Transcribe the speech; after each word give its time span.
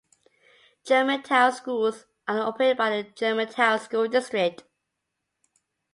Germantown 0.83 1.51
schools 1.51 2.07
are 2.27 2.39
operated 2.47 2.75
by 2.75 2.89
the 2.89 3.03
Germantown 3.09 3.79
School 3.79 4.07
District. 4.07 4.63